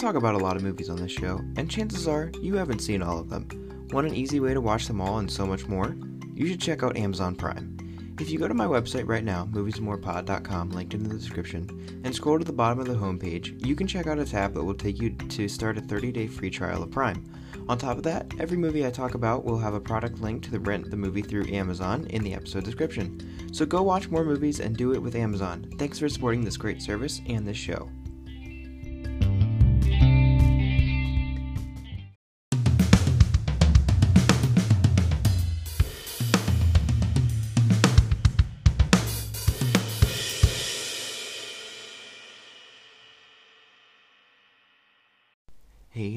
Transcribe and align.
talk 0.00 0.14
about 0.14 0.34
a 0.34 0.38
lot 0.38 0.56
of 0.56 0.62
movies 0.62 0.88
on 0.88 0.96
this 0.96 1.12
show, 1.12 1.42
and 1.56 1.70
chances 1.70 2.08
are 2.08 2.32
you 2.40 2.54
haven't 2.54 2.78
seen 2.78 3.02
all 3.02 3.18
of 3.18 3.28
them. 3.28 3.46
Want 3.92 4.06
an 4.06 4.14
easy 4.14 4.40
way 4.40 4.54
to 4.54 4.60
watch 4.60 4.86
them 4.86 4.98
all 4.98 5.18
and 5.18 5.30
so 5.30 5.46
much 5.46 5.66
more? 5.66 5.94
You 6.32 6.46
should 6.46 6.60
check 6.60 6.82
out 6.82 6.96
Amazon 6.96 7.34
Prime. 7.34 7.76
If 8.18 8.30
you 8.30 8.38
go 8.38 8.48
to 8.48 8.54
my 8.54 8.64
website 8.64 9.06
right 9.06 9.24
now, 9.24 9.46
moviesmorepod.com, 9.52 10.70
linked 10.70 10.94
in 10.94 11.02
the 11.02 11.14
description, 11.14 12.00
and 12.02 12.14
scroll 12.14 12.38
to 12.38 12.44
the 12.46 12.52
bottom 12.52 12.80
of 12.80 12.86
the 12.86 12.94
homepage, 12.94 13.64
you 13.66 13.76
can 13.76 13.86
check 13.86 14.06
out 14.06 14.18
a 14.18 14.24
tab 14.24 14.54
that 14.54 14.64
will 14.64 14.74
take 14.74 15.02
you 15.02 15.10
to 15.10 15.48
start 15.48 15.76
a 15.76 15.82
30 15.82 16.12
day 16.12 16.26
free 16.26 16.50
trial 16.50 16.82
of 16.82 16.90
Prime. 16.90 17.22
On 17.68 17.76
top 17.76 17.98
of 17.98 18.02
that, 18.04 18.32
every 18.38 18.56
movie 18.56 18.86
I 18.86 18.90
talk 18.90 19.12
about 19.14 19.44
will 19.44 19.58
have 19.58 19.74
a 19.74 19.80
product 19.80 20.20
link 20.22 20.42
to 20.44 20.50
the 20.50 20.60
rent 20.60 20.90
the 20.90 20.96
movie 20.96 21.22
through 21.22 21.52
Amazon 21.52 22.06
in 22.06 22.24
the 22.24 22.32
episode 22.32 22.64
description. 22.64 23.50
So 23.52 23.66
go 23.66 23.82
watch 23.82 24.08
more 24.08 24.24
movies 24.24 24.60
and 24.60 24.74
do 24.74 24.94
it 24.94 25.02
with 25.02 25.14
Amazon. 25.14 25.70
Thanks 25.76 25.98
for 25.98 26.08
supporting 26.08 26.42
this 26.42 26.56
great 26.56 26.80
service 26.80 27.20
and 27.26 27.46
this 27.46 27.58
show. 27.58 27.90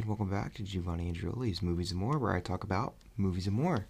Welcome 0.01 0.29
back 0.29 0.55
to 0.55 0.63
Giovanni 0.63 1.07
and 1.07 1.15
Gioli's 1.15 1.61
Movies 1.61 1.91
and 1.91 1.99
More, 1.99 2.17
where 2.17 2.33
I 2.33 2.39
talk 2.39 2.63
about 2.63 2.95
movies 3.15 3.45
and 3.45 3.55
more. 3.55 3.85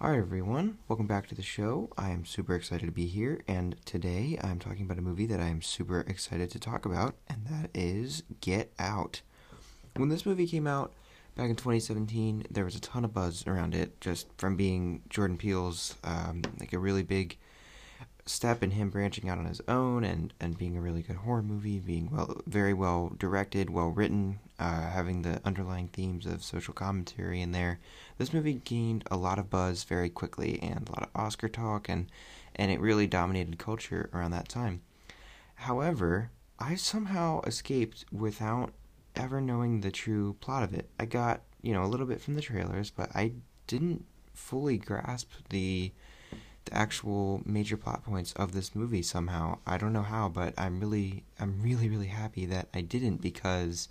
Alright, 0.00 0.20
everyone, 0.20 0.78
welcome 0.86 1.08
back 1.08 1.26
to 1.26 1.34
the 1.34 1.42
show. 1.42 1.90
I 1.98 2.10
am 2.10 2.24
super 2.24 2.54
excited 2.54 2.86
to 2.86 2.92
be 2.92 3.06
here, 3.06 3.42
and 3.48 3.74
today 3.84 4.38
I'm 4.40 4.60
talking 4.60 4.82
about 4.82 4.98
a 4.98 5.02
movie 5.02 5.26
that 5.26 5.40
I 5.40 5.48
am 5.48 5.62
super 5.62 6.00
excited 6.02 6.50
to 6.50 6.60
talk 6.60 6.86
about, 6.86 7.16
and 7.28 7.44
that 7.46 7.70
is 7.74 8.22
Get 8.40 8.72
Out. 8.78 9.22
When 9.96 10.10
this 10.10 10.24
movie 10.24 10.46
came 10.46 10.68
out 10.68 10.92
back 11.34 11.50
in 11.50 11.56
2017, 11.56 12.46
there 12.48 12.64
was 12.64 12.76
a 12.76 12.80
ton 12.80 13.04
of 13.04 13.12
buzz 13.12 13.44
around 13.48 13.74
it, 13.74 14.00
just 14.00 14.28
from 14.38 14.54
being 14.54 15.02
Jordan 15.08 15.38
Peele's, 15.38 15.96
um, 16.04 16.42
like 16.60 16.72
a 16.72 16.78
really 16.78 17.02
big 17.02 17.36
step 18.26 18.62
in 18.62 18.72
him 18.72 18.90
branching 18.90 19.28
out 19.28 19.38
on 19.38 19.46
his 19.46 19.60
own 19.68 20.04
and, 20.04 20.32
and 20.40 20.58
being 20.58 20.76
a 20.76 20.80
really 20.80 21.02
good 21.02 21.16
horror 21.16 21.42
movie, 21.42 21.78
being 21.78 22.10
well, 22.10 22.40
very 22.46 22.72
well 22.74 23.12
directed, 23.18 23.70
well 23.70 23.88
written, 23.88 24.38
uh, 24.58 24.90
having 24.90 25.22
the 25.22 25.40
underlying 25.44 25.88
themes 25.88 26.26
of 26.26 26.42
social 26.42 26.74
commentary 26.74 27.40
in 27.40 27.52
there. 27.52 27.80
This 28.18 28.32
movie 28.32 28.60
gained 28.64 29.04
a 29.10 29.16
lot 29.16 29.38
of 29.38 29.50
buzz 29.50 29.84
very 29.84 30.10
quickly 30.10 30.58
and 30.62 30.88
a 30.88 30.92
lot 30.92 31.02
of 31.02 31.10
Oscar 31.14 31.48
talk, 31.48 31.88
and 31.88 32.10
and 32.56 32.70
it 32.70 32.80
really 32.80 33.06
dominated 33.06 33.58
culture 33.58 34.10
around 34.12 34.32
that 34.32 34.48
time. 34.48 34.82
However, 35.54 36.30
I 36.58 36.74
somehow 36.74 37.40
escaped 37.42 38.04
without 38.12 38.72
ever 39.16 39.40
knowing 39.40 39.80
the 39.80 39.90
true 39.90 40.36
plot 40.40 40.62
of 40.62 40.74
it. 40.74 40.88
I 40.98 41.06
got 41.06 41.42
you 41.62 41.72
know 41.72 41.84
a 41.84 41.88
little 41.88 42.06
bit 42.06 42.20
from 42.20 42.34
the 42.34 42.42
trailers, 42.42 42.90
but 42.90 43.10
I 43.14 43.32
didn't 43.66 44.04
fully 44.34 44.78
grasp 44.78 45.30
the 45.48 45.50
the 45.50 45.92
actual 46.72 47.42
major 47.44 47.76
plot 47.76 48.04
points 48.04 48.32
of 48.34 48.52
this 48.52 48.74
movie 48.74 49.02
somehow. 49.02 49.58
I 49.66 49.78
don't 49.78 49.92
know 49.92 50.02
how, 50.02 50.28
but 50.28 50.54
I'm 50.58 50.80
really 50.80 51.24
I'm 51.38 51.60
really 51.62 51.88
really 51.88 52.08
happy 52.08 52.46
that 52.46 52.68
I 52.74 52.80
didn't 52.80 53.20
because 53.20 53.88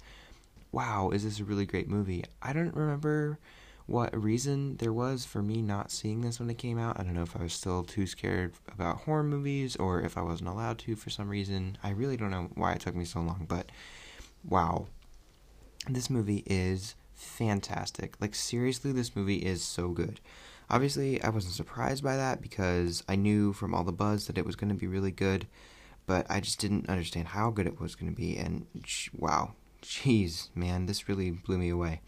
wow, 0.72 1.10
is 1.10 1.24
this 1.24 1.40
a 1.40 1.44
really 1.44 1.66
great 1.66 1.90
movie? 1.90 2.24
I 2.42 2.54
don't 2.54 2.76
remember 2.76 3.40
what 3.88 4.16
reason 4.16 4.78
there 4.78 4.94
was 4.94 5.26
for 5.26 5.42
me 5.42 5.64
not 5.64 5.90
seeing 5.90 6.22
this 6.22 6.40
when 6.40 6.50
it 6.50 6.60
came 6.60 6.78
out. 6.78 7.00
I 7.00 7.04
don't 7.04 7.16
know 7.16 7.24
if 7.24 7.36
I 7.36 7.42
was 7.42 7.54
still 7.54 7.84
too 7.84 8.06
scared 8.06 8.54
about 8.72 8.98
horror 8.98 9.24
movies 9.24 9.76
or 9.78 10.00
if 10.02 10.16
I 10.16 10.22
wasn't 10.22 10.50
allowed 10.50 10.78
to 10.80 10.96
for 10.96 11.10
some 11.10 11.28
reason. 11.28 11.78
I 11.84 11.90
really 11.90 12.16
don't 12.16 12.30
know 12.30 12.50
why 12.54 12.74
it 12.74 12.82
took 12.82 12.96
me 12.96 13.06
so 13.06 13.20
long, 13.20 13.46
but 13.50 13.72
wow. 14.48 14.86
This 15.88 16.10
movie 16.10 16.44
is 16.46 16.94
fantastic. 17.16 18.16
Like 18.22 18.36
seriously, 18.36 18.92
this 18.92 19.16
movie 19.16 19.38
is 19.38 19.64
so 19.64 19.90
good. 19.90 20.20
Obviously, 20.70 21.22
I 21.24 21.30
wasn't 21.30 21.56
surprised 21.56 22.04
by 22.04 22.16
that 22.16 22.42
because 22.42 23.04
I 23.10 23.16
knew 23.16 23.54
from 23.54 23.74
all 23.74 23.84
the 23.84 23.92
buzz 23.92 24.28
that 24.28 24.38
it 24.38 24.46
was 24.46 24.56
going 24.56 24.70
to 24.70 24.76
be 24.76 24.88
really 24.88 25.12
good, 25.12 25.48
but 26.06 26.28
I 26.30 26.40
just 26.40 26.60
didn't 26.60 26.90
understand 26.90 27.30
how 27.30 27.50
good 27.50 27.66
it 27.66 27.80
was 27.80 27.96
going 27.96 28.12
to 28.12 28.16
be. 28.16 28.38
And 28.38 28.68
wow, 29.18 29.54
jeez, 29.82 30.50
man, 30.56 30.86
this 30.86 31.10
really 31.10 31.32
blew 31.32 31.58
me 31.58 31.70
away. 31.70 32.02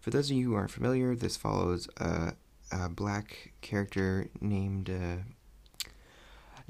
For 0.00 0.10
those 0.10 0.30
of 0.30 0.36
you 0.36 0.50
who 0.50 0.54
aren't 0.54 0.70
familiar, 0.70 1.14
this 1.16 1.36
follows 1.36 1.88
a, 1.96 2.34
a 2.70 2.88
black 2.88 3.52
character 3.62 4.28
named 4.40 4.88
uh, 4.90 5.22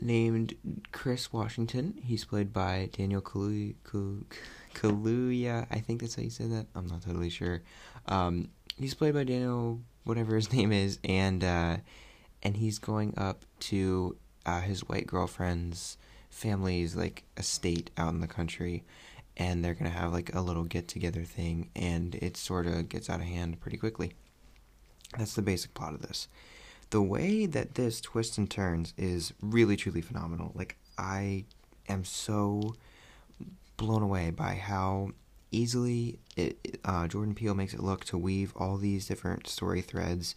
named 0.01 0.55
Chris 0.93 1.33
Washington. 1.33 2.01
He's 2.03 2.25
played 2.25 2.53
by 2.53 2.89
Daniel 2.93 3.21
Kaluuya. 3.21 3.75
Kaluuya, 4.75 5.67
I 5.71 5.81
think 5.81 6.01
that's 6.01 6.15
how 6.15 6.23
you 6.23 6.31
said 6.31 6.53
that. 6.53 6.67
I'm 6.75 6.87
not 6.87 7.03
totally 7.03 7.31
sure. 7.31 7.63
Um, 8.07 8.49
he's 8.79 8.95
played 8.95 9.15
by 9.15 9.25
Daniel 9.25 9.81
whatever 10.09 10.35
his 10.35 10.53
name 10.53 10.73
is, 10.73 10.99
and 11.05 11.45
uh, 11.45 11.77
and 12.43 12.57
he's 12.57 12.79
going 12.79 13.15
up 13.17 13.45
to 13.61 14.17
uh, 14.47 14.61
his 14.61 14.81
white 14.89 15.07
girlfriend's 15.07 15.99
family's 16.31 16.97
like 16.97 17.25
estate 17.37 17.91
out 17.97 18.13
in 18.13 18.21
the 18.21 18.27
country, 18.27 18.85
and 19.37 19.65
they're 19.65 19.75
gonna 19.75 19.91
have 19.91 20.13
like 20.13 20.35
a 20.35 20.41
little 20.41 20.65
get 20.65 20.89
together 20.89 21.23
thing, 21.23 21.71
and 21.77 22.15
it 22.17 22.37
sort 22.37 22.67
of 22.67 22.89
gets 22.89 23.11
out 23.11 23.21
of 23.21 23.27
hand 23.27 23.61
pretty 23.61 23.77
quickly. 23.77 24.13
That's 25.17 25.35
the 25.35 25.43
basic 25.43 25.75
plot 25.75 25.95
of 25.95 26.03
this. 26.03 26.29
The 26.91 27.03
way 27.03 27.47
that 27.47 27.75
this 27.75 28.01
twists 28.01 28.39
and 28.39 28.51
turns 28.51 28.95
is 28.97 29.33
really 29.43 29.77
truly 29.77 30.01
phenomenal. 30.01 30.53
Like 30.55 30.77
I 30.97 31.45
am 31.89 32.05
so 32.05 32.75
blown 33.77 34.03
away 34.03 34.31
by 34.31 34.55
how 34.55 35.11
easily 35.51 36.19
it, 36.37 36.81
uh, 36.85 37.09
Jordan 37.09 37.35
Peele 37.35 37.55
makes 37.55 37.75
it 37.75 37.81
look 37.81 38.05
to 38.07 38.19
weave 38.19 38.53
all 38.57 38.77
these 38.77 39.07
different 39.07 39.47
story 39.49 39.81
threads 39.81 40.35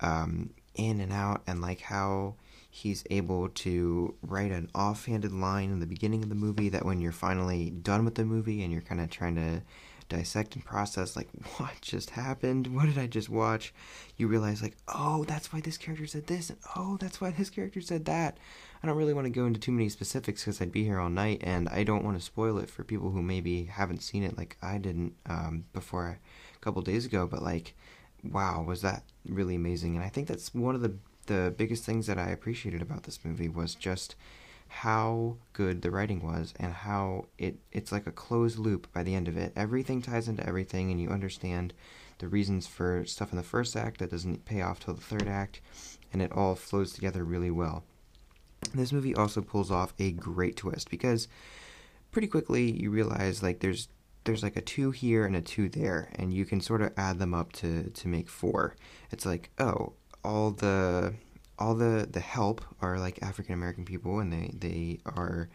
um, 0.00 0.50
in 0.74 1.00
and 1.00 1.12
out, 1.12 1.42
and 1.46 1.60
like 1.60 1.80
how 1.82 2.34
he's 2.70 3.04
able 3.08 3.48
to 3.48 4.14
write 4.22 4.50
an 4.50 4.68
offhanded 4.74 5.32
line 5.32 5.70
in 5.70 5.78
the 5.78 5.86
beginning 5.86 6.24
of 6.24 6.28
the 6.28 6.34
movie 6.34 6.68
that 6.68 6.84
when 6.84 7.00
you're 7.00 7.12
finally 7.12 7.70
done 7.70 8.04
with 8.04 8.16
the 8.16 8.24
movie 8.24 8.64
and 8.64 8.72
you're 8.72 8.82
kind 8.82 9.00
of 9.00 9.08
trying 9.08 9.36
to 9.36 9.62
dissect 10.08 10.54
and 10.54 10.64
process 10.64 11.16
like 11.16 11.28
what 11.56 11.72
just 11.80 12.10
happened? 12.10 12.68
What 12.74 12.86
did 12.86 12.98
i 12.98 13.06
just 13.06 13.28
watch? 13.28 13.72
You 14.16 14.28
realize 14.28 14.62
like 14.62 14.76
oh 14.88 15.24
that's 15.24 15.52
why 15.52 15.60
this 15.60 15.78
character 15.78 16.06
said 16.06 16.26
this 16.26 16.50
and 16.50 16.58
oh 16.76 16.96
that's 16.98 17.20
why 17.20 17.30
this 17.30 17.50
character 17.50 17.80
said 17.80 18.04
that. 18.06 18.38
I 18.82 18.86
don't 18.86 18.96
really 18.98 19.14
want 19.14 19.24
to 19.24 19.30
go 19.30 19.46
into 19.46 19.58
too 19.58 19.72
many 19.72 19.88
specifics 19.88 20.42
because 20.42 20.60
i'd 20.60 20.70
be 20.70 20.84
here 20.84 21.00
all 21.00 21.08
night 21.08 21.40
and 21.42 21.70
i 21.70 21.84
don't 21.84 22.04
want 22.04 22.18
to 22.18 22.22
spoil 22.24 22.58
it 22.58 22.68
for 22.68 22.84
people 22.84 23.12
who 23.12 23.22
maybe 23.22 23.64
haven't 23.64 24.02
seen 24.02 24.22
it 24.22 24.36
like 24.36 24.58
i 24.60 24.76
didn't 24.76 25.14
um, 25.24 25.64
before 25.72 26.18
a 26.54 26.58
couple 26.58 26.82
days 26.82 27.06
ago 27.06 27.26
but 27.26 27.42
like 27.42 27.74
wow 28.22 28.62
was 28.62 28.82
that 28.82 29.04
really 29.26 29.54
amazing. 29.54 29.96
And 29.96 30.04
i 30.04 30.08
think 30.08 30.28
that's 30.28 30.54
one 30.54 30.74
of 30.74 30.82
the 30.82 30.94
the 31.26 31.54
biggest 31.56 31.84
things 31.84 32.06
that 32.06 32.18
i 32.18 32.28
appreciated 32.28 32.82
about 32.82 33.04
this 33.04 33.24
movie 33.24 33.48
was 33.48 33.74
just 33.74 34.14
how 34.78 35.36
good 35.52 35.82
the 35.82 35.90
writing 35.90 36.20
was 36.20 36.52
and 36.58 36.72
how 36.72 37.24
it 37.38 37.56
it's 37.70 37.92
like 37.92 38.08
a 38.08 38.12
closed 38.12 38.58
loop 38.58 38.92
by 38.92 39.04
the 39.04 39.14
end 39.14 39.28
of 39.28 39.36
it. 39.36 39.52
Everything 39.54 40.02
ties 40.02 40.26
into 40.26 40.44
everything 40.44 40.90
and 40.90 41.00
you 41.00 41.10
understand 41.10 41.72
the 42.18 42.26
reasons 42.26 42.66
for 42.66 43.04
stuff 43.06 43.30
in 43.30 43.36
the 43.36 43.44
first 43.44 43.76
act 43.76 44.00
that 44.00 44.10
doesn't 44.10 44.44
pay 44.44 44.62
off 44.62 44.80
till 44.80 44.94
the 44.94 45.00
third 45.00 45.28
act 45.28 45.60
and 46.12 46.20
it 46.20 46.32
all 46.32 46.56
flows 46.56 46.92
together 46.92 47.22
really 47.22 47.52
well. 47.52 47.84
This 48.74 48.92
movie 48.92 49.14
also 49.14 49.42
pulls 49.42 49.70
off 49.70 49.94
a 50.00 50.10
great 50.10 50.56
twist 50.56 50.90
because 50.90 51.28
pretty 52.10 52.26
quickly 52.26 52.72
you 52.72 52.90
realize 52.90 53.44
like 53.44 53.60
there's 53.60 53.86
there's 54.24 54.42
like 54.42 54.56
a 54.56 54.60
2 54.60 54.90
here 54.90 55.24
and 55.24 55.36
a 55.36 55.40
2 55.40 55.68
there 55.68 56.10
and 56.16 56.34
you 56.34 56.44
can 56.44 56.60
sort 56.60 56.82
of 56.82 56.92
add 56.96 57.20
them 57.20 57.32
up 57.32 57.52
to 57.52 57.90
to 57.90 58.08
make 58.08 58.28
4. 58.28 58.74
It's 59.12 59.24
like, 59.24 59.50
oh, 59.60 59.92
all 60.24 60.50
the 60.50 61.14
all 61.58 61.74
the 61.74 62.08
the 62.10 62.20
help 62.20 62.64
are 62.80 62.98
like 62.98 63.22
African 63.22 63.54
American 63.54 63.84
people, 63.84 64.18
and 64.18 64.32
they 64.32 64.50
they 64.58 65.00
are 65.06 65.48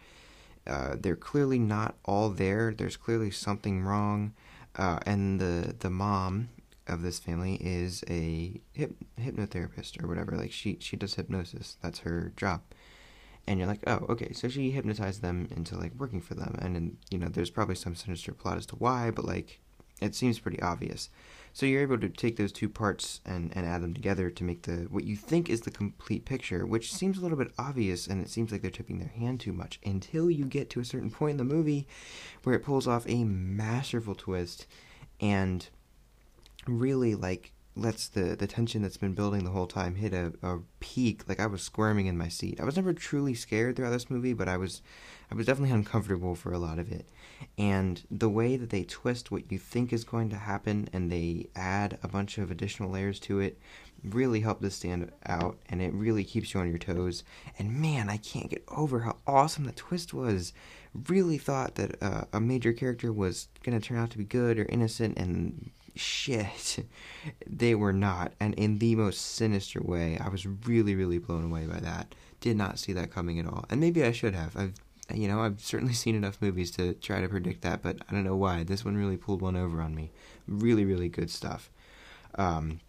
uh, 0.67 0.95
they're 0.99 1.15
clearly 1.15 1.59
not 1.59 1.95
all 2.05 2.29
there. 2.29 2.73
There's 2.73 2.97
clearly 2.97 3.31
something 3.31 3.83
wrong, 3.83 4.33
uh, 4.75 4.99
and 5.05 5.39
the 5.39 5.75
the 5.79 5.89
mom 5.89 6.49
of 6.87 7.01
this 7.01 7.19
family 7.19 7.55
is 7.55 8.03
a 8.09 8.59
hypnotherapist 9.19 10.03
or 10.03 10.07
whatever. 10.07 10.35
Like 10.35 10.51
she 10.51 10.77
she 10.79 10.97
does 10.97 11.15
hypnosis. 11.15 11.77
That's 11.81 11.99
her 11.99 12.33
job. 12.35 12.61
And 13.47 13.57
you're 13.57 13.67
like, 13.67 13.83
oh, 13.87 14.05
okay. 14.09 14.31
So 14.33 14.47
she 14.47 14.69
hypnotized 14.69 15.23
them 15.23 15.47
into 15.55 15.75
like 15.75 15.93
working 15.97 16.21
for 16.21 16.35
them, 16.35 16.55
and, 16.61 16.77
and 16.77 16.97
you 17.09 17.17
know, 17.17 17.29
there's 17.29 17.49
probably 17.49 17.75
some 17.75 17.95
sinister 17.95 18.31
plot 18.31 18.57
as 18.57 18.67
to 18.67 18.75
why, 18.75 19.09
but 19.09 19.25
like, 19.25 19.59
it 20.01 20.15
seems 20.15 20.39
pretty 20.39 20.61
obvious. 20.61 21.09
So 21.51 21.65
you're 21.65 21.81
able 21.81 21.97
to 21.97 22.09
take 22.09 22.37
those 22.37 22.51
two 22.51 22.69
parts 22.69 23.21
and, 23.25 23.51
and 23.55 23.65
add 23.65 23.81
them 23.81 23.93
together 23.93 24.29
to 24.29 24.43
make 24.43 24.63
the 24.63 24.87
what 24.89 25.03
you 25.03 25.15
think 25.15 25.49
is 25.49 25.61
the 25.61 25.71
complete 25.71 26.25
picture, 26.25 26.65
which 26.65 26.93
seems 26.93 27.17
a 27.17 27.21
little 27.21 27.37
bit 27.37 27.51
obvious 27.57 28.07
and 28.07 28.21
it 28.21 28.29
seems 28.29 28.51
like 28.51 28.61
they're 28.61 28.71
tipping 28.71 28.99
their 28.99 29.09
hand 29.09 29.39
too 29.39 29.53
much 29.53 29.79
until 29.83 30.29
you 30.29 30.45
get 30.45 30.69
to 30.69 30.79
a 30.79 30.85
certain 30.85 31.09
point 31.09 31.31
in 31.31 31.37
the 31.37 31.55
movie 31.55 31.87
where 32.43 32.55
it 32.55 32.63
pulls 32.63 32.87
off 32.87 33.07
a 33.09 33.23
masterful 33.23 34.15
twist 34.15 34.67
and 35.19 35.69
really 36.67 37.15
like 37.15 37.51
lets 37.81 38.07
the 38.07 38.35
the 38.35 38.47
tension 38.47 38.81
that's 38.81 38.97
been 38.97 39.13
building 39.13 39.43
the 39.43 39.51
whole 39.51 39.67
time 39.67 39.95
hit 39.95 40.13
a, 40.13 40.33
a 40.41 40.59
peak. 40.79 41.27
Like 41.27 41.39
I 41.39 41.47
was 41.47 41.61
squirming 41.61 42.07
in 42.07 42.17
my 42.17 42.27
seat. 42.27 42.59
I 42.59 42.65
was 42.65 42.75
never 42.75 42.93
truly 42.93 43.33
scared 43.33 43.75
throughout 43.75 43.91
this 43.91 44.09
movie, 44.09 44.33
but 44.33 44.47
I 44.47 44.57
was 44.57 44.81
I 45.31 45.35
was 45.35 45.45
definitely 45.45 45.75
uncomfortable 45.75 46.35
for 46.35 46.51
a 46.51 46.59
lot 46.59 46.79
of 46.79 46.91
it. 46.91 47.07
And 47.57 48.01
the 48.09 48.29
way 48.29 48.57
that 48.57 48.69
they 48.69 48.83
twist 48.83 49.31
what 49.31 49.51
you 49.51 49.57
think 49.57 49.93
is 49.93 50.03
going 50.03 50.29
to 50.29 50.35
happen 50.35 50.89
and 50.91 51.11
they 51.11 51.49
add 51.55 51.99
a 52.03 52.07
bunch 52.07 52.37
of 52.37 52.51
additional 52.51 52.89
layers 52.89 53.19
to 53.21 53.39
it 53.39 53.59
really 54.03 54.41
helped 54.41 54.61
this 54.61 54.75
stand 54.75 55.11
out 55.25 55.57
and 55.69 55.81
it 55.81 55.93
really 55.93 56.23
keeps 56.23 56.53
you 56.53 56.59
on 56.59 56.69
your 56.69 56.77
toes. 56.77 57.23
And 57.57 57.79
man, 57.79 58.09
I 58.09 58.17
can't 58.17 58.49
get 58.49 58.63
over 58.69 59.01
how 59.01 59.17
awesome 59.27 59.65
the 59.65 59.71
twist 59.71 60.13
was. 60.13 60.53
Really 61.07 61.37
thought 61.37 61.75
that 61.75 62.01
uh, 62.01 62.23
a 62.33 62.39
major 62.39 62.73
character 62.73 63.13
was 63.13 63.47
going 63.63 63.79
to 63.79 63.85
turn 63.85 63.97
out 63.97 64.09
to 64.11 64.17
be 64.17 64.23
good 64.23 64.57
or 64.57 64.65
innocent 64.65 65.17
and 65.17 65.69
shit, 65.99 66.85
they 67.47 67.75
were 67.75 67.93
not. 67.93 68.33
And 68.39 68.53
in 68.55 68.79
the 68.79 68.95
most 68.95 69.35
sinister 69.35 69.81
way, 69.83 70.17
I 70.17 70.29
was 70.29 70.45
really, 70.45 70.95
really 70.95 71.17
blown 71.17 71.45
away 71.45 71.65
by 71.65 71.79
that. 71.79 72.15
Did 72.41 72.57
not 72.57 72.79
see 72.79 72.93
that 72.93 73.11
coming 73.11 73.39
at 73.39 73.45
all. 73.45 73.65
And 73.69 73.79
maybe 73.79 74.03
I 74.03 74.11
should 74.11 74.33
have. 74.33 74.55
I've 74.55 74.73
you 75.13 75.27
know, 75.27 75.41
I've 75.41 75.59
certainly 75.59 75.93
seen 75.93 76.15
enough 76.15 76.41
movies 76.41 76.71
to 76.71 76.93
try 76.93 77.21
to 77.21 77.29
predict 77.29 77.61
that, 77.61 77.81
but 77.81 77.97
I 78.07 78.13
don't 78.13 78.23
know 78.23 78.35
why. 78.35 78.63
This 78.63 78.85
one 78.85 78.97
really 78.97 79.17
pulled 79.17 79.41
one 79.41 79.55
over 79.55 79.81
on 79.81 79.95
me. 79.95 80.11
Really, 80.47 80.85
really 80.85 81.09
good 81.09 81.29
stuff. 81.29 81.71
Um, 82.35 82.79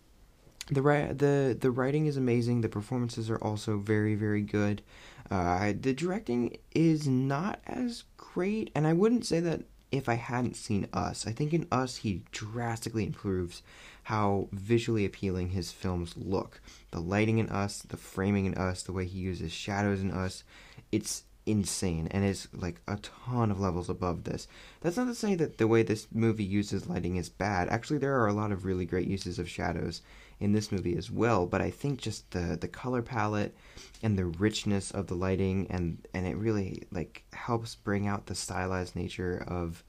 the 0.71 0.83
the 0.83 1.57
the 1.59 1.71
writing 1.71 2.07
is 2.07 2.17
amazing. 2.17 2.61
The 2.61 2.69
performances 2.69 3.31
are 3.31 3.43
also 3.43 3.79
very, 3.79 4.15
very 4.15 4.43
good. 4.43 4.83
Uh, 5.31 5.73
the 5.81 5.93
directing 5.93 6.59
is 6.73 7.09
not 7.09 7.61
as 7.67 8.05
great, 8.17 8.71
and 8.75 8.87
I 8.87 8.93
wouldn't 8.93 9.27
say 9.27 9.41
that 9.41 9.63
if 9.93 10.09
I 10.09 10.15
hadn't 10.15 10.57
seen 10.57 10.89
Us. 10.93 11.27
I 11.27 11.33
think 11.33 11.53
in 11.53 11.67
Us 11.71 11.97
he 11.97 12.23
drastically 12.33 13.05
improves 13.05 13.63
how 14.05 14.49
visually 14.53 15.05
appealing 15.05 15.51
his 15.51 15.73
films 15.73 16.15
look. 16.17 16.61
The 16.91 17.01
lighting 17.01 17.39
in 17.39 17.49
Us, 17.49 17.83
the 17.83 17.97
framing 17.97 18.47
in 18.47 18.55
Us, 18.55 18.83
the 18.83 18.93
way 18.93 19.05
he 19.05 19.19
uses 19.19 19.53
shadows 19.53 20.01
in 20.01 20.11
Us. 20.11 20.45
It's 20.93 21.25
insane 21.47 22.07
and 22.11 22.25
is 22.25 22.49
like 22.53 22.81
a 22.87 22.97
ton 22.97 23.51
of 23.51 23.61
levels 23.61 23.89
above 23.89 24.25
this. 24.25 24.47
That's 24.81 24.97
not 24.97 25.07
to 25.07 25.15
say 25.15 25.35
that 25.37 25.59
the 25.59 25.67
way 25.67 25.83
this 25.83 26.07
movie 26.13 26.45
uses 26.45 26.89
lighting 26.89 27.17
is 27.17 27.29
bad. 27.29 27.69
Actually, 27.69 27.99
there 27.99 28.21
are 28.21 28.29
a 28.29 28.33
lot 28.33 28.53
of 28.53 28.65
really 28.65 28.85
great 28.85 29.09
uses 29.09 29.39
of 29.39 29.49
shadows 29.49 30.03
in 30.41 30.53
this 30.53 30.73
movie 30.73 30.97
as 30.97 31.11
well, 31.11 31.47
but 31.47 31.61
I 31.61 31.71
think 31.71 32.01
just 32.01 32.31
the 32.31 32.57
the 32.61 32.69
color 32.69 33.03
palette 33.03 33.55
and 34.03 34.19
the 34.19 34.27
richness 34.27 34.91
of 34.91 35.07
the 35.07 35.15
lighting 35.15 35.67
and 35.71 36.07
and 36.15 36.27
it 36.27 36.37
really 36.37 36.83
like 36.91 37.23
helps 37.33 37.75
bring 37.75 38.07
out 38.07 38.27
the 38.27 38.35
stylized 38.35 38.97
nature 38.97 39.45
of 39.47 39.85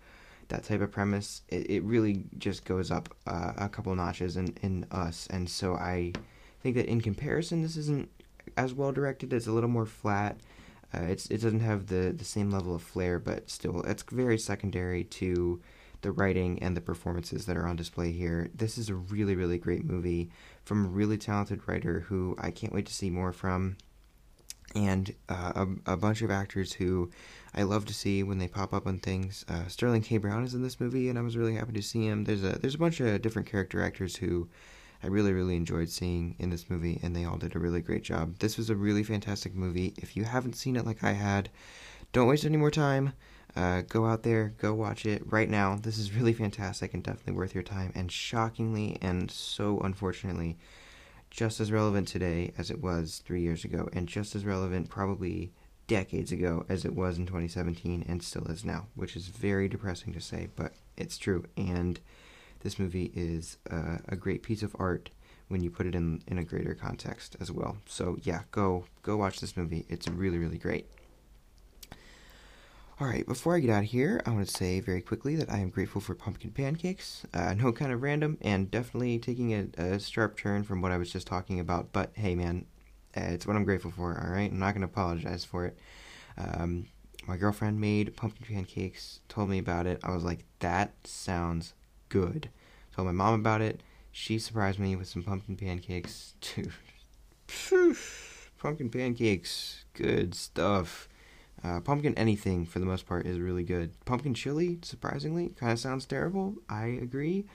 that 0.49 0.63
type 0.63 0.81
of 0.81 0.91
premise. 0.91 1.41
It, 1.47 1.69
it 1.69 1.83
really 1.83 2.25
just 2.37 2.65
goes 2.65 2.91
up 2.91 3.15
uh, 3.25 3.53
a 3.57 3.69
couple 3.69 3.95
notches 3.95 4.37
in 4.37 4.55
in 4.61 4.85
us, 4.91 5.27
and 5.29 5.49
so 5.49 5.75
I 5.75 6.13
think 6.61 6.75
that 6.75 6.87
in 6.87 7.01
comparison, 7.01 7.61
this 7.61 7.77
isn't 7.77 8.09
as 8.57 8.73
well 8.73 8.91
directed. 8.91 9.33
It's 9.33 9.47
a 9.47 9.51
little 9.51 9.69
more 9.69 9.85
flat 9.85 10.37
uh, 10.93 11.03
it's 11.03 11.27
it 11.27 11.41
doesn't 11.41 11.61
have 11.61 11.87
the 11.87 12.13
the 12.15 12.25
same 12.25 12.51
level 12.51 12.75
of 12.75 12.81
flair, 12.81 13.17
but 13.19 13.49
still, 13.49 13.81
it's 13.83 14.03
very 14.03 14.37
secondary 14.37 15.03
to 15.05 15.61
the 16.01 16.11
writing 16.11 16.61
and 16.61 16.75
the 16.75 16.81
performances 16.81 17.45
that 17.45 17.57
are 17.57 17.67
on 17.67 17.75
display 17.75 18.11
here. 18.11 18.49
This 18.53 18.77
is 18.77 18.89
a 18.89 18.95
really 18.95 19.35
really 19.35 19.57
great 19.57 19.85
movie 19.85 20.29
from 20.63 20.85
a 20.85 20.89
really 20.89 21.17
talented 21.17 21.67
writer 21.67 22.01
who 22.01 22.35
I 22.39 22.51
can't 22.51 22.73
wait 22.73 22.85
to 22.87 22.93
see 22.93 23.09
more 23.09 23.33
from, 23.33 23.77
and 24.75 25.13
uh, 25.29 25.65
a, 25.85 25.93
a 25.93 25.97
bunch 25.97 26.21
of 26.21 26.31
actors 26.31 26.73
who 26.73 27.09
I 27.53 27.63
love 27.63 27.85
to 27.85 27.93
see 27.93 28.23
when 28.23 28.37
they 28.37 28.47
pop 28.47 28.73
up 28.73 28.87
on 28.87 28.99
things. 28.99 29.43
Uh, 29.49 29.67
Sterling 29.67 30.01
K. 30.01 30.17
Brown 30.17 30.43
is 30.43 30.53
in 30.53 30.63
this 30.63 30.79
movie, 30.79 31.09
and 31.09 31.19
I 31.19 31.21
was 31.21 31.37
really 31.37 31.55
happy 31.55 31.73
to 31.73 31.81
see 31.81 32.05
him. 32.05 32.23
There's 32.23 32.43
a 32.43 32.59
there's 32.59 32.75
a 32.75 32.79
bunch 32.79 32.99
of 32.99 33.21
different 33.21 33.49
character 33.49 33.83
actors 33.83 34.15
who 34.15 34.49
I 35.03 35.07
really, 35.07 35.33
really 35.33 35.55
enjoyed 35.55 35.89
seeing 35.89 36.35
in 36.37 36.51
this 36.51 36.69
movie, 36.69 36.99
and 37.01 37.15
they 37.15 37.25
all 37.25 37.37
did 37.37 37.55
a 37.55 37.59
really 37.59 37.81
great 37.81 38.03
job. 38.03 38.37
This 38.37 38.57
was 38.57 38.69
a 38.69 38.75
really 38.75 39.03
fantastic 39.03 39.55
movie. 39.55 39.93
If 39.97 40.15
you 40.15 40.23
haven't 40.23 40.55
seen 40.55 40.75
it 40.75 40.85
like 40.85 41.03
I 41.03 41.13
had, 41.13 41.49
don't 42.13 42.27
waste 42.27 42.45
any 42.45 42.57
more 42.57 42.71
time. 42.71 43.13
Uh, 43.55 43.81
go 43.81 44.05
out 44.05 44.23
there, 44.23 44.53
go 44.57 44.73
watch 44.73 45.05
it 45.05 45.21
right 45.25 45.49
now. 45.49 45.75
This 45.75 45.97
is 45.97 46.13
really 46.13 46.33
fantastic 46.33 46.93
and 46.93 47.03
definitely 47.03 47.33
worth 47.33 47.53
your 47.53 47.63
time. 47.63 47.91
And 47.95 48.11
shockingly 48.11 48.97
and 49.01 49.29
so 49.29 49.79
unfortunately, 49.79 50.57
just 51.29 51.59
as 51.59 51.71
relevant 51.71 52.07
today 52.07 52.53
as 52.57 52.69
it 52.69 52.81
was 52.81 53.21
three 53.25 53.41
years 53.41 53.63
ago, 53.63 53.89
and 53.93 54.07
just 54.07 54.35
as 54.35 54.45
relevant 54.45 54.89
probably 54.89 55.51
decades 55.87 56.31
ago 56.31 56.65
as 56.69 56.85
it 56.85 56.95
was 56.95 57.17
in 57.17 57.25
2017 57.25 58.05
and 58.07 58.23
still 58.23 58.47
is 58.47 58.63
now, 58.63 58.87
which 58.95 59.15
is 59.15 59.27
very 59.27 59.67
depressing 59.67 60.13
to 60.13 60.21
say, 60.21 60.47
but 60.55 60.73
it's 60.95 61.17
true. 61.17 61.43
And 61.57 61.99
this 62.61 62.79
movie 62.79 63.11
is 63.15 63.57
a 63.65 64.15
great 64.15 64.43
piece 64.43 64.63
of 64.63 64.75
art 64.79 65.09
when 65.47 65.61
you 65.61 65.69
put 65.69 65.85
it 65.85 65.95
in 65.95 66.21
in 66.27 66.37
a 66.37 66.43
greater 66.43 66.73
context 66.73 67.35
as 67.41 67.51
well. 67.51 67.77
So 67.85 68.17
yeah, 68.23 68.43
go 68.51 68.85
go 69.01 69.17
watch 69.17 69.41
this 69.41 69.57
movie. 69.57 69.85
It's 69.89 70.07
really 70.07 70.37
really 70.37 70.57
great. 70.57 70.87
All 73.01 73.07
right, 73.07 73.25
before 73.25 73.55
I 73.55 73.61
get 73.61 73.71
out 73.71 73.83
of 73.83 73.89
here, 73.89 74.21
I 74.27 74.29
want 74.29 74.47
to 74.47 74.55
say 74.55 74.79
very 74.79 75.01
quickly 75.01 75.35
that 75.37 75.51
I 75.51 75.57
am 75.57 75.71
grateful 75.71 76.01
for 76.01 76.13
pumpkin 76.13 76.51
pancakes. 76.51 77.25
Uh, 77.33 77.55
no 77.55 77.71
kind 77.71 77.91
of 77.91 78.03
random, 78.03 78.37
and 78.41 78.69
definitely 78.69 79.17
taking 79.17 79.55
a, 79.55 79.69
a, 79.83 79.99
sharp 79.99 80.37
turn 80.37 80.61
from 80.61 80.83
what 80.83 80.91
I 80.91 80.97
was 80.97 81.11
just 81.11 81.25
talking 81.25 81.59
about. 81.59 81.91
But 81.93 82.11
hey, 82.13 82.35
man, 82.35 82.67
it's 83.15 83.47
what 83.47 83.55
I'm 83.55 83.63
grateful 83.63 83.89
for. 83.89 84.21
All 84.23 84.31
right, 84.31 84.51
I'm 84.51 84.59
not 84.59 84.75
going 84.75 84.81
to 84.81 84.85
apologize 84.85 85.43
for 85.43 85.65
it. 85.65 85.79
Um, 86.37 86.89
my 87.25 87.37
girlfriend 87.37 87.81
made 87.81 88.15
pumpkin 88.15 88.45
pancakes, 88.45 89.21
told 89.27 89.49
me 89.49 89.57
about 89.57 89.87
it. 89.87 89.99
I 90.03 90.11
was 90.11 90.23
like, 90.23 90.45
that 90.59 90.93
sounds 91.03 91.73
good. 92.07 92.51
Told 92.95 93.07
my 93.07 93.13
mom 93.13 93.33
about 93.33 93.61
it. 93.61 93.81
She 94.11 94.37
surprised 94.37 94.77
me 94.77 94.95
with 94.95 95.07
some 95.07 95.23
pumpkin 95.23 95.57
pancakes. 95.57 96.35
Dude, 96.55 97.97
pumpkin 98.59 98.91
pancakes, 98.91 99.85
good 99.95 100.35
stuff. 100.35 101.07
Uh, 101.63 101.79
pumpkin 101.79 102.17
anything 102.17 102.65
for 102.65 102.79
the 102.79 102.85
most 102.85 103.05
part 103.05 103.25
is 103.25 103.39
really 103.39 103.63
good. 103.63 103.91
Pumpkin 104.05 104.33
chili, 104.33 104.79
surprisingly, 104.81 105.49
kind 105.49 105.71
of 105.71 105.79
sounds 105.79 106.05
terrible. 106.05 106.55
I 106.69 106.85
agree. 106.85 107.45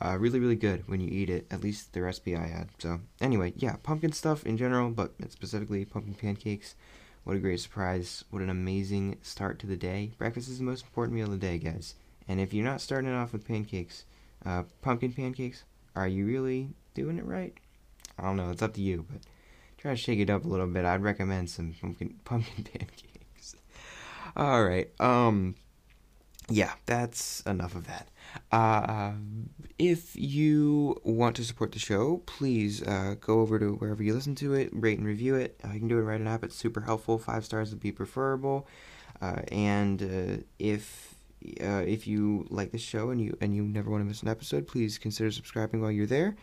Uh, 0.00 0.16
really, 0.18 0.40
really 0.40 0.56
good 0.56 0.88
when 0.88 1.00
you 1.00 1.08
eat 1.08 1.30
it. 1.30 1.46
At 1.50 1.62
least 1.62 1.92
the 1.92 2.02
recipe 2.02 2.36
I 2.36 2.46
had. 2.46 2.68
So 2.78 3.00
anyway, 3.20 3.52
yeah, 3.56 3.76
pumpkin 3.82 4.12
stuff 4.12 4.44
in 4.44 4.56
general, 4.56 4.90
but 4.90 5.12
specifically 5.28 5.84
pumpkin 5.84 6.14
pancakes. 6.14 6.74
What 7.22 7.36
a 7.36 7.40
great 7.40 7.60
surprise! 7.60 8.24
What 8.28 8.42
an 8.42 8.50
amazing 8.50 9.16
start 9.22 9.58
to 9.60 9.66
the 9.66 9.76
day. 9.76 10.10
Breakfast 10.18 10.48
is 10.48 10.58
the 10.58 10.64
most 10.64 10.84
important 10.84 11.16
meal 11.16 11.26
of 11.26 11.32
the 11.32 11.38
day, 11.38 11.58
guys. 11.58 11.94
And 12.28 12.38
if 12.38 12.52
you're 12.52 12.64
not 12.64 12.82
starting 12.82 13.12
off 13.14 13.32
with 13.32 13.46
pancakes, 13.46 14.04
uh, 14.44 14.64
pumpkin 14.82 15.12
pancakes, 15.12 15.64
are 15.96 16.08
you 16.08 16.26
really 16.26 16.70
doing 16.92 17.16
it 17.18 17.24
right? 17.24 17.54
I 18.18 18.24
don't 18.24 18.36
know. 18.36 18.50
It's 18.50 18.62
up 18.62 18.74
to 18.74 18.82
you, 18.82 19.06
but 19.10 19.22
try 19.78 19.92
to 19.92 19.96
shake 19.96 20.18
it 20.18 20.28
up 20.28 20.44
a 20.44 20.48
little 20.48 20.66
bit. 20.66 20.84
I'd 20.84 21.02
recommend 21.02 21.48
some 21.48 21.74
pumpkin 21.80 22.14
pumpkin 22.24 22.64
pancakes. 22.64 23.13
All 24.36 24.64
right. 24.64 24.88
Um. 25.00 25.56
Yeah, 26.50 26.74
that's 26.84 27.40
enough 27.42 27.74
of 27.74 27.86
that. 27.86 28.08
Uh, 28.52 29.12
if 29.78 30.14
you 30.14 31.00
want 31.02 31.36
to 31.36 31.44
support 31.44 31.72
the 31.72 31.78
show, 31.78 32.18
please 32.26 32.82
uh, 32.82 33.14
go 33.18 33.40
over 33.40 33.58
to 33.58 33.74
wherever 33.76 34.02
you 34.02 34.12
listen 34.12 34.34
to 34.36 34.52
it, 34.52 34.68
rate 34.72 34.98
and 34.98 35.06
review 35.06 35.36
it. 35.36 35.58
Uh, 35.64 35.72
you 35.72 35.78
can 35.78 35.88
do 35.88 35.98
it 35.98 36.02
right 36.02 36.20
on 36.20 36.26
app. 36.26 36.44
It's 36.44 36.54
super 36.54 36.82
helpful. 36.82 37.18
Five 37.18 37.46
stars 37.46 37.70
would 37.70 37.80
be 37.80 37.92
preferable. 37.92 38.68
Uh, 39.22 39.40
and 39.50 40.02
uh, 40.02 40.42
if 40.58 41.14
uh, 41.62 41.84
if 41.86 42.06
you 42.06 42.46
like 42.50 42.72
this 42.72 42.82
show 42.82 43.10
and 43.10 43.20
you 43.20 43.36
and 43.40 43.54
you 43.54 43.62
never 43.62 43.90
want 43.90 44.02
to 44.02 44.06
miss 44.06 44.22
an 44.22 44.28
episode, 44.28 44.66
please 44.66 44.98
consider 44.98 45.30
subscribing 45.30 45.80
while 45.80 45.90
you're 45.90 46.06
there. 46.06 46.36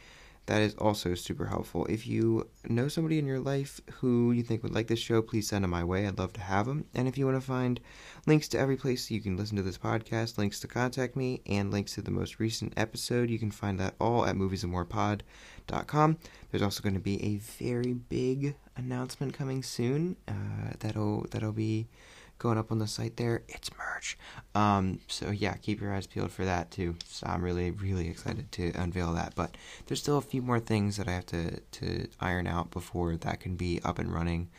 That 0.48 0.62
is 0.62 0.74
also 0.76 1.14
super 1.14 1.46
helpful. 1.46 1.86
If 1.86 2.08
you 2.08 2.50
know 2.68 2.88
somebody 2.88 3.20
in 3.20 3.26
your 3.26 3.40
life 3.40 3.80
who 4.00 4.32
you 4.32 4.44
think 4.44 4.64
would 4.64 4.74
like 4.74 4.88
this 4.88 5.00
show, 5.00 5.22
please 5.22 5.48
send 5.48 5.64
them 5.64 5.72
my 5.72 5.84
way. 5.84 6.08
I'd 6.08 6.18
love 6.18 6.34
to 6.34 6.42
have 6.42 6.66
them. 6.66 6.86
And 6.96 7.08
if 7.08 7.18
you 7.18 7.26
want 7.26 7.40
to 7.40 7.46
find 7.46 7.80
links 8.26 8.48
to 8.50 8.60
every 8.60 8.76
place 8.76 9.12
you 9.12 9.22
can 9.22 9.38
listen 9.38 9.56
to 9.58 9.64
this 9.64 9.78
podcast, 9.78 10.38
links 10.38 10.60
to 10.62 10.68
contact 10.68 11.16
me, 11.16 11.42
and 11.46 11.72
links 11.72 11.94
to 11.94 12.02
the 12.02 12.12
most 12.12 12.40
recent 12.40 12.74
episode, 12.76 13.30
you 13.30 13.40
can 13.40 13.52
find 13.52 13.80
that 13.80 13.96
all 14.00 14.26
at 14.26 14.36
moviesandmorepod.com. 14.36 16.18
There's 16.50 16.64
also 16.64 16.82
going 16.82 16.96
to 16.96 17.00
be 17.00 17.24
a 17.24 17.38
very 17.38 17.94
big 17.94 18.56
announcement 18.76 19.34
coming 19.34 19.64
soon. 19.64 20.18
Uh, 20.28 20.74
that'll 20.80 21.28
that'll 21.32 21.52
be 21.52 21.88
going 22.42 22.58
up 22.58 22.72
on 22.72 22.80
the 22.80 22.88
site 22.88 23.18
there. 23.18 23.44
It's 23.48 23.70
merch. 23.78 24.18
Um, 24.56 25.00
so 25.08 25.30
yeah, 25.30 25.54
keep 25.54 25.80
your 25.80 25.94
eyes 25.94 26.08
peeled 26.08 26.32
for 26.32 26.44
that 26.44 26.72
too. 26.72 26.96
So 27.06 27.28
I'm 27.28 27.44
really, 27.44 27.70
really 27.70 28.10
excited 28.10 28.52
to 28.54 28.72
unveil 28.76 29.14
that. 29.14 29.34
But 29.36 29.56
there's 29.86 30.00
still 30.00 30.18
a 30.18 30.22
few 30.22 30.42
more 30.42 30.60
things 30.60 30.98
that 30.98 31.08
I 31.08 31.12
have 31.12 31.28
to 31.28 31.60
to 31.60 32.08
iron 32.20 32.48
out 32.48 32.72
before 32.72 33.16
that 33.16 33.40
can 33.40 33.56
be 33.56 33.80
up 33.84 34.00
and 34.00 34.12
running. 34.12 34.50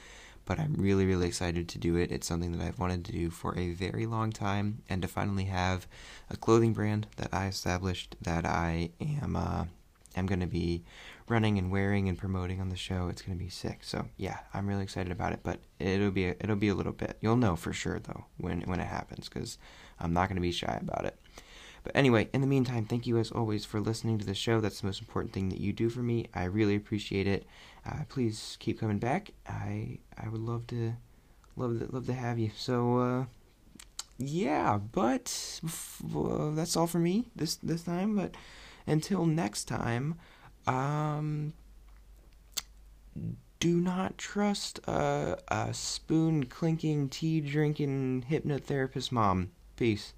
But 0.44 0.58
I'm 0.58 0.74
really, 0.74 1.06
really 1.06 1.26
excited 1.26 1.68
to 1.68 1.78
do 1.78 1.96
it. 1.96 2.10
It's 2.12 2.26
something 2.26 2.52
that 2.52 2.64
I've 2.64 2.78
wanted 2.78 3.04
to 3.06 3.12
do 3.12 3.30
for 3.30 3.56
a 3.58 3.72
very 3.72 4.06
long 4.06 4.32
time, 4.32 4.82
and 4.88 5.02
to 5.02 5.08
finally 5.08 5.44
have 5.44 5.86
a 6.30 6.36
clothing 6.36 6.72
brand 6.72 7.06
that 7.16 7.32
I 7.32 7.46
established 7.46 8.16
that 8.22 8.44
I 8.44 8.90
am 9.00 9.36
uh, 9.36 9.64
am 10.16 10.26
going 10.26 10.40
to 10.40 10.46
be 10.46 10.84
running 11.28 11.58
and 11.58 11.70
wearing 11.70 12.08
and 12.08 12.18
promoting 12.18 12.60
on 12.60 12.68
the 12.68 12.76
show. 12.76 13.08
It's 13.08 13.22
going 13.22 13.38
to 13.38 13.44
be 13.44 13.50
sick. 13.50 13.78
So 13.82 14.06
yeah, 14.16 14.38
I'm 14.52 14.66
really 14.66 14.82
excited 14.82 15.12
about 15.12 15.32
it. 15.32 15.40
But 15.42 15.60
it'll 15.78 16.10
be 16.10 16.26
a, 16.26 16.36
it'll 16.40 16.56
be 16.56 16.68
a 16.68 16.74
little 16.74 16.92
bit. 16.92 17.16
You'll 17.20 17.36
know 17.36 17.56
for 17.56 17.72
sure 17.72 17.98
though 17.98 18.26
when 18.38 18.62
when 18.62 18.80
it 18.80 18.86
happens 18.86 19.28
because 19.28 19.58
I'm 20.00 20.12
not 20.12 20.28
going 20.28 20.36
to 20.36 20.42
be 20.42 20.52
shy 20.52 20.78
about 20.80 21.04
it. 21.04 21.18
But 21.84 21.96
anyway, 21.96 22.28
in 22.32 22.40
the 22.40 22.46
meantime, 22.46 22.84
thank 22.84 23.06
you 23.06 23.18
as 23.18 23.32
always 23.32 23.64
for 23.64 23.80
listening 23.80 24.18
to 24.18 24.24
the 24.24 24.34
show. 24.34 24.60
That's 24.60 24.80
the 24.80 24.86
most 24.86 25.00
important 25.00 25.32
thing 25.32 25.48
that 25.48 25.60
you 25.60 25.72
do 25.72 25.88
for 25.88 26.00
me. 26.00 26.26
I 26.32 26.44
really 26.44 26.76
appreciate 26.76 27.26
it. 27.26 27.44
Uh, 27.84 28.04
please 28.08 28.56
keep 28.60 28.78
coming 28.78 28.98
back. 28.98 29.32
I 29.48 29.98
I 30.16 30.28
would 30.28 30.40
love 30.40 30.66
to 30.68 30.94
love 31.56 31.80
to, 31.80 31.92
love 31.92 32.06
to 32.06 32.14
have 32.14 32.38
you. 32.38 32.50
So 32.56 32.98
uh, 32.98 33.24
yeah, 34.18 34.78
but 34.78 35.60
that's 35.62 36.76
all 36.76 36.86
for 36.86 36.98
me 36.98 37.26
this 37.34 37.56
this 37.56 37.82
time. 37.82 38.14
But 38.14 38.36
until 38.86 39.26
next 39.26 39.64
time, 39.64 40.16
um, 40.66 41.52
do 43.60 43.80
not 43.80 44.18
trust 44.18 44.80
a, 44.88 45.38
a 45.48 45.72
spoon 45.72 46.46
clinking, 46.46 47.08
tea 47.08 47.40
drinking 47.40 48.26
hypnotherapist 48.28 49.12
mom. 49.12 49.52
Peace. 49.76 50.14